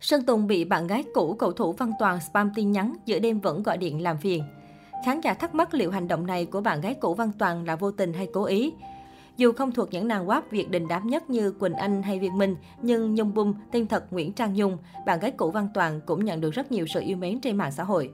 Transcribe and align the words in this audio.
Sơn 0.00 0.22
Tùng 0.22 0.46
bị 0.46 0.64
bạn 0.64 0.86
gái 0.86 1.04
cũ 1.14 1.36
cầu 1.38 1.52
thủ 1.52 1.72
Văn 1.72 1.92
Toàn 1.98 2.20
spam 2.20 2.52
tin 2.54 2.72
nhắn, 2.72 2.94
giữa 3.06 3.18
đêm 3.18 3.40
vẫn 3.40 3.62
gọi 3.62 3.76
điện 3.76 4.02
làm 4.02 4.18
phiền. 4.18 4.42
Khán 5.06 5.20
giả 5.20 5.34
thắc 5.34 5.54
mắc 5.54 5.74
liệu 5.74 5.90
hành 5.90 6.08
động 6.08 6.26
này 6.26 6.46
của 6.46 6.60
bạn 6.60 6.80
gái 6.80 6.94
cũ 6.94 7.14
Văn 7.14 7.30
Toàn 7.38 7.64
là 7.66 7.76
vô 7.76 7.90
tình 7.90 8.12
hay 8.12 8.28
cố 8.32 8.44
ý. 8.44 8.72
Dù 9.36 9.52
không 9.52 9.72
thuộc 9.72 9.88
những 9.92 10.08
nàng 10.08 10.28
quáp 10.28 10.50
Việt 10.50 10.70
đình 10.70 10.88
đám 10.88 11.06
nhất 11.06 11.30
như 11.30 11.52
Quỳnh 11.52 11.74
Anh 11.74 12.02
hay 12.02 12.18
Việt 12.18 12.32
Minh, 12.32 12.56
nhưng 12.82 13.14
Nhung 13.14 13.34
Bum, 13.34 13.54
tên 13.72 13.86
thật 13.86 14.12
Nguyễn 14.12 14.32
Trang 14.32 14.54
Nhung, 14.54 14.78
bạn 15.06 15.20
gái 15.20 15.30
cũ 15.30 15.50
Văn 15.50 15.68
Toàn 15.74 16.00
cũng 16.06 16.24
nhận 16.24 16.40
được 16.40 16.50
rất 16.50 16.72
nhiều 16.72 16.86
sự 16.86 17.00
yêu 17.00 17.16
mến 17.16 17.40
trên 17.40 17.56
mạng 17.56 17.72
xã 17.72 17.84
hội. 17.84 18.10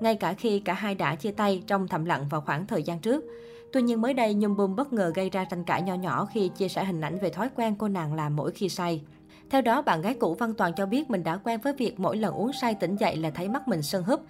Ngay 0.00 0.14
cả 0.14 0.32
khi 0.32 0.60
cả 0.60 0.74
hai 0.74 0.94
đã 0.94 1.14
chia 1.14 1.32
tay 1.32 1.62
trong 1.66 1.88
thầm 1.88 2.04
lặng 2.04 2.28
vào 2.30 2.40
khoảng 2.40 2.66
thời 2.66 2.82
gian 2.82 2.98
trước. 2.98 3.24
Tuy 3.72 3.82
nhiên 3.82 4.00
mới 4.00 4.14
đây, 4.14 4.34
Nhung 4.34 4.56
Bum 4.56 4.76
bất 4.76 4.92
ngờ 4.92 5.12
gây 5.14 5.30
ra 5.30 5.44
tranh 5.44 5.64
cãi 5.64 5.82
nho 5.82 5.94
nhỏ 5.94 6.28
khi 6.32 6.48
chia 6.48 6.68
sẻ 6.68 6.84
hình 6.84 7.00
ảnh 7.00 7.18
về 7.18 7.30
thói 7.30 7.48
quen 7.56 7.74
cô 7.78 7.88
nàng 7.88 8.14
làm 8.14 8.36
mỗi 8.36 8.50
khi 8.50 8.68
say. 8.68 9.02
Theo 9.50 9.62
đó, 9.62 9.82
bạn 9.82 10.00
gái 10.00 10.14
cũ 10.14 10.34
Văn 10.34 10.54
Toàn 10.54 10.72
cho 10.76 10.86
biết 10.86 11.10
mình 11.10 11.24
đã 11.24 11.36
quen 11.36 11.60
với 11.60 11.72
việc 11.72 12.00
mỗi 12.00 12.16
lần 12.16 12.34
uống 12.34 12.52
say 12.52 12.74
tỉnh 12.74 12.96
dậy 12.96 13.16
là 13.16 13.30
thấy 13.30 13.48
mắt 13.48 13.68
mình 13.68 13.82
sưng 13.82 14.04
húp. 14.04 14.20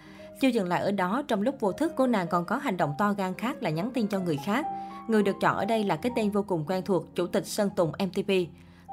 Chưa 0.40 0.48
dừng 0.48 0.68
lại 0.68 0.80
ở 0.80 0.92
đó, 0.92 1.22
trong 1.28 1.42
lúc 1.42 1.60
vô 1.60 1.72
thức, 1.72 1.92
cô 1.96 2.06
nàng 2.06 2.26
còn 2.28 2.44
có 2.44 2.56
hành 2.56 2.76
động 2.76 2.94
to 2.98 3.12
gan 3.12 3.34
khác 3.34 3.62
là 3.62 3.70
nhắn 3.70 3.90
tin 3.94 4.06
cho 4.06 4.20
người 4.20 4.38
khác. 4.44 4.66
Người 5.08 5.22
được 5.22 5.36
chọn 5.40 5.56
ở 5.56 5.64
đây 5.64 5.84
là 5.84 5.96
cái 5.96 6.12
tên 6.16 6.30
vô 6.30 6.42
cùng 6.42 6.64
quen 6.68 6.82
thuộc, 6.84 7.14
Chủ 7.14 7.26
tịch 7.26 7.46
Sơn 7.46 7.70
Tùng 7.76 7.92
MTP. 7.92 8.32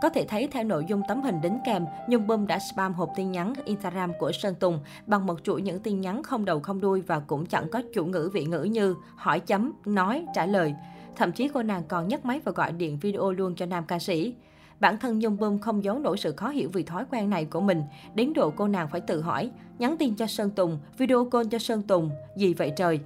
Có 0.01 0.09
thể 0.09 0.25
thấy 0.29 0.47
theo 0.47 0.63
nội 0.63 0.85
dung 0.87 1.01
tấm 1.07 1.21
hình 1.21 1.41
đính 1.41 1.59
kèm, 1.65 1.85
Nhung 2.09 2.27
Bum 2.27 2.47
đã 2.47 2.59
spam 2.59 2.93
hộp 2.93 3.09
tin 3.15 3.31
nhắn 3.31 3.53
Instagram 3.65 4.11
của 4.19 4.31
Sơn 4.31 4.55
Tùng 4.55 4.79
bằng 5.05 5.25
một 5.25 5.43
chuỗi 5.43 5.61
những 5.61 5.79
tin 5.79 6.01
nhắn 6.01 6.23
không 6.23 6.45
đầu 6.45 6.59
không 6.59 6.81
đuôi 6.81 7.01
và 7.01 7.19
cũng 7.19 7.45
chẳng 7.45 7.69
có 7.69 7.81
chủ 7.93 8.05
ngữ 8.05 8.29
vị 8.33 8.45
ngữ 8.45 8.63
như 8.63 8.95
hỏi 9.15 9.39
chấm, 9.39 9.73
nói, 9.85 10.25
trả 10.33 10.45
lời. 10.45 10.73
Thậm 11.15 11.31
chí 11.31 11.47
cô 11.47 11.63
nàng 11.63 11.83
còn 11.87 12.07
nhấc 12.07 12.25
máy 12.25 12.41
và 12.43 12.51
gọi 12.51 12.71
điện 12.71 12.99
video 13.01 13.31
luôn 13.31 13.55
cho 13.55 13.65
nam 13.65 13.83
ca 13.87 13.99
sĩ. 13.99 14.33
Bản 14.79 14.97
thân 14.97 15.19
Nhung 15.19 15.37
Bum 15.37 15.59
không 15.59 15.83
giấu 15.83 15.99
nổi 15.99 16.17
sự 16.17 16.31
khó 16.31 16.49
hiểu 16.49 16.69
vì 16.73 16.83
thói 16.83 17.05
quen 17.11 17.29
này 17.29 17.45
của 17.45 17.61
mình, 17.61 17.83
đến 18.15 18.33
độ 18.33 18.49
cô 18.49 18.67
nàng 18.67 18.87
phải 18.91 19.01
tự 19.01 19.21
hỏi, 19.21 19.51
nhắn 19.79 19.95
tin 19.99 20.15
cho 20.15 20.27
Sơn 20.27 20.49
Tùng, 20.49 20.79
video 20.97 21.25
call 21.25 21.47
cho 21.51 21.59
Sơn 21.59 21.81
Tùng, 21.81 22.09
gì 22.37 22.53
vậy 22.53 22.71
trời? 22.75 22.99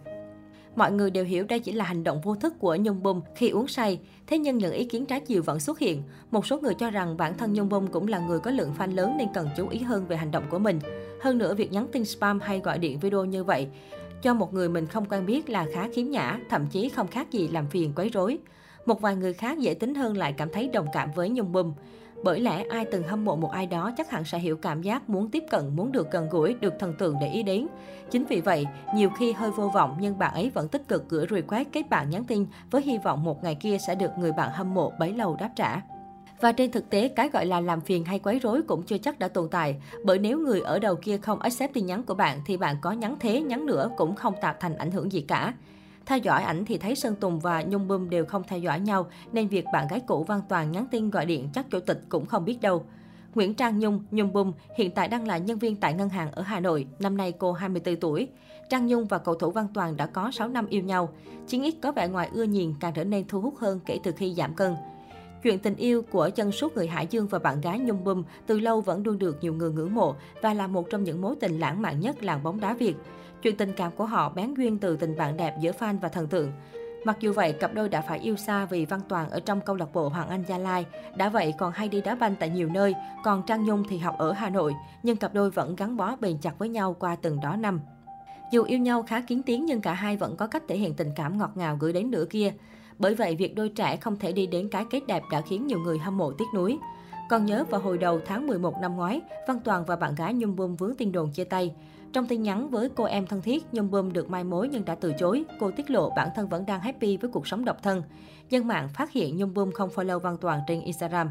Mọi 0.76 0.92
người 0.92 1.12
đều 1.12 1.26
hiểu 1.26 1.46
đây 1.46 1.60
chỉ 1.60 1.72
là 1.72 1.86
hành 1.86 2.04
động 2.04 2.22
vô 2.22 2.36
thức 2.36 2.54
của 2.60 2.76
Nhung 2.76 3.04
Bum 3.04 3.22
khi 3.36 3.50
uống 3.50 3.68
say. 3.68 4.00
Thế 4.28 4.38
nhưng 4.38 4.58
những 4.58 4.74
ý 4.74 4.86
kiến 4.86 5.06
trái 5.06 5.20
chiều 5.20 5.44
vẫn 5.44 5.60
xuất 5.60 5.80
hiện. 5.80 6.04
Một 6.32 6.46
số 6.46 6.60
người 6.60 6.74
cho 6.74 6.90
rằng 6.90 7.18
bản 7.18 7.38
thân 7.38 7.54
Nhung 7.54 7.70
Bum 7.70 7.88
cũng 7.88 8.08
là 8.08 8.20
người 8.20 8.40
có 8.40 8.52
lượng 8.52 8.74
fan 8.78 8.96
lớn 8.96 9.16
nên 9.18 9.28
cần 9.34 9.50
chú 9.58 9.68
ý 9.68 9.80
hơn 9.80 10.06
về 10.08 10.18
hành 10.18 10.32
động 10.32 10.44
của 10.50 10.60
mình. 10.60 10.80
Hơn 11.22 11.38
nữa, 11.38 11.56
việc 11.56 11.72
nhắn 11.72 11.88
tin 11.92 12.06
spam 12.06 12.40
hay 12.40 12.60
gọi 12.60 12.80
điện 12.80 13.00
video 13.00 13.26
như 13.26 13.44
vậy 13.44 13.68
cho 14.22 14.34
một 14.34 14.54
người 14.54 14.70
mình 14.70 14.86
không 14.86 15.06
quen 15.06 15.26
biết 15.26 15.50
là 15.50 15.68
khá 15.74 15.88
khiếm 15.94 16.10
nhã, 16.10 16.40
thậm 16.50 16.68
chí 16.68 16.90
không 16.90 17.08
khác 17.08 17.32
gì 17.32 17.48
làm 17.48 17.68
phiền 17.68 17.94
quấy 17.96 18.10
rối. 18.10 18.38
Một 18.90 19.02
vài 19.02 19.16
người 19.16 19.34
khác 19.34 19.60
dễ 19.60 19.74
tính 19.74 19.96
hơn 19.96 20.18
lại 20.18 20.34
cảm 20.34 20.50
thấy 20.54 20.70
đồng 20.74 20.88
cảm 20.94 21.12
với 21.16 21.30
Nhung 21.30 21.52
bùm 21.52 21.74
Bởi 22.24 22.40
lẽ 22.40 22.64
ai 22.70 22.86
từng 22.86 23.04
hâm 23.04 23.26
mộ 23.26 23.36
một 23.36 23.52
ai 23.52 23.66
đó 23.66 23.92
chắc 23.98 24.10
hẳn 24.10 24.26
sẽ 24.26 24.40
hiểu 24.40 24.58
cảm 24.58 24.82
giác 24.82 25.10
muốn 25.10 25.32
tiếp 25.32 25.44
cận, 25.52 25.76
muốn 25.76 25.92
được 25.92 26.12
gần 26.12 26.30
gũi, 26.30 26.54
được 26.54 26.74
thần 26.80 26.94
tượng 27.00 27.16
để 27.22 27.32
ý 27.32 27.44
đến. 27.44 27.68
Chính 28.12 28.26
vì 28.26 28.42
vậy, 28.42 28.66
nhiều 28.96 29.10
khi 29.18 29.32
hơi 29.34 29.52
vô 29.52 29.70
vọng 29.74 29.98
nhưng 30.00 30.20
bạn 30.20 30.34
ấy 30.34 30.50
vẫn 30.50 30.68
tích 30.68 30.88
cực 30.88 31.10
gửi 31.10 31.26
request 31.30 31.68
kết 31.72 31.90
bạn 31.90 32.10
nhắn 32.10 32.24
tin 32.24 32.46
với 32.72 32.82
hy 32.82 32.98
vọng 32.98 33.24
một 33.24 33.44
ngày 33.44 33.56
kia 33.56 33.78
sẽ 33.88 33.96
được 33.96 34.12
người 34.20 34.32
bạn 34.32 34.52
hâm 34.54 34.74
mộ 34.74 34.94
bấy 35.00 35.14
lâu 35.14 35.38
đáp 35.40 35.50
trả. 35.56 35.82
Và 36.42 36.52
trên 36.52 36.72
thực 36.72 36.90
tế, 36.90 37.08
cái 37.08 37.30
gọi 37.30 37.46
là 37.46 37.60
làm 37.60 37.82
phiền 37.82 38.06
hay 38.06 38.20
quấy 38.20 38.40
rối 38.40 38.62
cũng 38.62 38.84
chưa 38.84 38.98
chắc 38.98 39.20
đã 39.20 39.28
tồn 39.28 39.50
tại. 39.50 39.82
Bởi 40.04 40.20
nếu 40.20 40.40
người 40.40 40.62
ở 40.62 40.80
đầu 40.80 40.96
kia 40.96 41.18
không 41.18 41.40
accept 41.40 41.74
tin 41.74 41.86
nhắn 41.86 42.04
của 42.04 42.16
bạn 42.16 42.42
thì 42.46 42.58
bạn 42.58 42.76
có 42.82 42.92
nhắn 42.92 43.16
thế, 43.20 43.42
nhắn 43.42 43.66
nữa 43.66 43.90
cũng 43.98 44.16
không 44.16 44.34
tạo 44.42 44.54
thành 44.60 44.78
ảnh 44.78 44.92
hưởng 44.92 45.12
gì 45.12 45.22
cả. 45.22 45.54
Theo 46.10 46.18
dõi 46.18 46.44
ảnh 46.44 46.66
thì 46.66 46.78
thấy 46.78 46.96
Sơn 46.96 47.16
Tùng 47.16 47.40
và 47.40 47.62
Nhung 47.62 47.88
Bum 47.88 48.10
đều 48.10 48.26
không 48.26 48.44
theo 48.48 48.60
dõi 48.60 48.80
nhau, 48.80 49.08
nên 49.32 49.48
việc 49.48 49.66
bạn 49.74 49.88
gái 49.88 50.00
cũ 50.00 50.24
Văn 50.24 50.42
Toàn 50.50 50.72
nhắn 50.72 50.86
tin 50.92 51.10
gọi 51.10 51.26
điện 51.26 51.50
chắc 51.54 51.70
chủ 51.70 51.80
tịch 51.80 52.02
cũng 52.10 52.26
không 52.26 52.46
biết 52.46 52.62
đâu. 52.62 52.86
Nguyễn 53.36 53.54
Trang 53.54 53.80
Nhung, 53.80 54.04
Nhung 54.12 54.34
Bum 54.34 54.52
hiện 54.78 54.92
tại 54.92 55.08
đang 55.08 55.28
là 55.28 55.38
nhân 55.38 55.60
viên 55.60 55.76
tại 55.76 55.94
ngân 55.94 56.10
hàng 56.10 56.32
ở 56.32 56.42
Hà 56.42 56.60
Nội, 56.60 56.88
năm 57.00 57.18
nay 57.18 57.32
cô 57.32 57.52
24 57.52 57.96
tuổi. 57.96 58.28
Trang 58.70 58.88
Nhung 58.88 59.06
và 59.06 59.18
cầu 59.18 59.36
thủ 59.36 59.52
Văn 59.52 59.68
Toàn 59.74 59.98
đã 59.98 60.06
có 60.06 60.32
6 60.32 60.48
năm 60.48 60.66
yêu 60.70 60.84
nhau. 60.84 61.10
Chiến 61.48 61.64
ít 61.64 61.76
có 61.82 61.92
vẻ 61.92 62.08
ngoài 62.08 62.30
ưa 62.34 62.44
nhìn 62.44 62.74
càng 62.80 62.94
trở 62.94 63.04
nên 63.04 63.28
thu 63.28 63.42
hút 63.42 63.58
hơn 63.58 63.80
kể 63.86 64.00
từ 64.04 64.12
khi 64.12 64.34
giảm 64.34 64.54
cân. 64.54 64.76
Chuyện 65.44 65.60
tình 65.60 65.76
yêu 65.76 66.02
của 66.12 66.30
chân 66.36 66.52
suốt 66.52 66.76
người 66.76 66.88
Hải 66.88 67.08
Dương 67.10 67.28
và 67.28 67.40
bạn 67.40 67.62
gái 67.62 67.80
Nhung 67.80 68.04
Bum 68.04 68.24
từ 68.48 68.60
lâu 68.60 68.82
vẫn 68.82 69.04
luôn 69.04 69.20
được 69.20 69.38
nhiều 69.42 69.54
người 69.54 69.72
ngưỡng 69.72 69.96
mộ 69.96 70.16
và 70.42 70.54
là 70.54 70.68
một 70.68 70.90
trong 70.90 71.04
những 71.04 71.22
mối 71.22 71.36
tình 71.40 71.60
lãng 71.60 71.82
mạn 71.82 72.00
nhất 72.00 72.24
làng 72.24 72.44
bóng 72.44 72.60
đá 72.60 72.74
Việt. 72.74 72.96
Chuyện 73.42 73.58
tình 73.58 73.74
cảm 73.78 73.92
của 73.92 74.06
họ 74.06 74.30
bén 74.30 74.54
duyên 74.54 74.78
từ 74.78 74.98
tình 74.98 75.18
bạn 75.18 75.38
đẹp 75.38 75.56
giữa 75.62 75.72
fan 75.72 76.00
và 76.00 76.10
thần 76.10 76.28
tượng. 76.28 76.52
Mặc 77.04 77.18
dù 77.20 77.34
vậy, 77.34 77.54
cặp 77.54 77.74
đôi 77.74 77.90
đã 77.90 78.02
phải 78.02 78.20
yêu 78.20 78.36
xa 78.36 78.66
vì 78.66 78.86
Văn 78.86 79.00
Toàn 79.10 79.30
ở 79.30 79.40
trong 79.40 79.62
câu 79.62 79.76
lạc 79.76 79.94
bộ 79.94 80.10
Hoàng 80.10 80.30
Anh 80.30 80.44
Gia 80.48 80.58
Lai. 80.58 80.86
Đã 81.18 81.30
vậy 81.30 81.54
còn 81.58 81.72
hay 81.72 81.88
đi 81.88 82.02
đá 82.02 82.16
banh 82.16 82.36
tại 82.40 82.50
nhiều 82.50 82.70
nơi, 82.70 82.96
còn 83.24 83.44
Trang 83.48 83.66
Nhung 83.66 83.84
thì 83.90 83.98
học 83.98 84.16
ở 84.18 84.32
Hà 84.32 84.50
Nội. 84.50 84.76
Nhưng 85.04 85.18
cặp 85.18 85.34
đôi 85.34 85.52
vẫn 85.52 85.76
gắn 85.76 85.98
bó 85.98 86.16
bền 86.16 86.38
chặt 86.38 86.60
với 86.60 86.70
nhau 86.70 86.96
qua 87.00 87.16
từng 87.16 87.40
đó 87.40 87.56
năm. 87.56 87.80
Dù 88.52 88.64
yêu 88.64 88.80
nhau 88.80 89.04
khá 89.04 89.22
kiến 89.22 89.44
tiếng 89.44 89.66
nhưng 89.66 89.82
cả 89.82 89.94
hai 89.94 90.18
vẫn 90.18 90.36
có 90.36 90.48
cách 90.48 90.64
thể 90.68 90.78
hiện 90.78 90.94
tình 90.94 91.12
cảm 91.16 91.38
ngọt 91.38 91.52
ngào 91.56 91.78
gửi 91.80 91.94
đến 91.94 92.12
nửa 92.12 92.26
kia. 92.30 92.54
Bởi 93.00 93.16
vậy, 93.16 93.36
việc 93.36 93.56
đôi 93.56 93.70
trẻ 93.70 93.98
không 93.98 94.20
thể 94.20 94.32
đi 94.32 94.48
đến 94.48 94.70
cái 94.70 94.86
kết 94.90 95.08
đẹp 95.08 95.24
đã 95.32 95.42
khiến 95.42 95.68
nhiều 95.68 95.80
người 95.80 96.00
hâm 96.00 96.18
mộ 96.18 96.32
tiếc 96.32 96.46
nuối. 96.56 96.78
Còn 97.30 97.46
nhớ 97.46 97.64
vào 97.70 97.82
hồi 97.82 97.98
đầu 97.98 98.20
tháng 98.26 98.48
11 98.48 98.76
năm 98.82 98.96
ngoái, 98.96 99.22
Văn 99.48 99.60
Toàn 99.64 99.86
và 99.86 99.96
bạn 99.96 100.16
gái 100.16 100.34
Nhung 100.34 100.56
Bum 100.56 100.76
vướng 100.76 100.96
tin 100.96 101.12
đồn 101.12 101.32
chia 101.32 101.44
tay. 101.44 101.74
Trong 102.14 102.28
tin 102.28 102.44
nhắn 102.44 102.70
với 102.70 102.90
cô 102.96 103.04
em 103.04 103.28
thân 103.28 103.42
thiết, 103.42 103.66
Nhung 103.72 103.92
Bum 103.92 104.14
được 104.14 104.30
mai 104.30 104.44
mối 104.44 104.70
nhưng 104.72 104.86
đã 104.86 104.96
từ 104.96 105.14
chối. 105.20 105.46
Cô 105.60 105.72
tiết 105.72 105.90
lộ 105.90 106.10
bản 106.16 106.30
thân 106.36 106.50
vẫn 106.50 106.66
đang 106.66 106.80
happy 106.80 107.18
với 107.18 107.30
cuộc 107.32 107.48
sống 107.48 107.66
độc 107.66 107.84
thân. 107.84 108.04
Dân 108.50 108.68
mạng 108.68 108.90
phát 108.94 109.12
hiện 109.12 109.38
Nhung 109.38 109.54
Bum 109.54 109.72
không 109.72 109.90
follow 109.90 110.20
Văn 110.20 110.38
Toàn 110.42 110.60
trên 110.68 110.82
Instagram. 110.82 111.30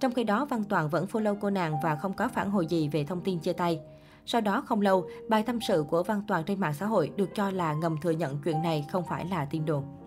Trong 0.00 0.12
khi 0.12 0.24
đó, 0.24 0.44
Văn 0.44 0.64
Toàn 0.64 0.88
vẫn 0.88 1.06
follow 1.12 1.36
cô 1.40 1.50
nàng 1.50 1.74
và 1.82 1.96
không 1.96 2.12
có 2.12 2.28
phản 2.28 2.50
hồi 2.50 2.66
gì 2.66 2.88
về 2.88 3.04
thông 3.04 3.20
tin 3.20 3.38
chia 3.38 3.52
tay. 3.52 3.80
Sau 4.26 4.40
đó 4.40 4.60
không 4.66 4.80
lâu, 4.80 5.04
bài 5.28 5.42
tâm 5.42 5.60
sự 5.60 5.84
của 5.90 6.02
Văn 6.02 6.22
Toàn 6.28 6.44
trên 6.44 6.60
mạng 6.60 6.74
xã 6.74 6.86
hội 6.86 7.10
được 7.16 7.34
cho 7.34 7.50
là 7.50 7.72
ngầm 7.72 7.96
thừa 8.02 8.10
nhận 8.10 8.38
chuyện 8.44 8.62
này 8.62 8.86
không 8.92 9.04
phải 9.08 9.24
là 9.24 9.44
tin 9.44 9.64
đồn. 9.66 9.99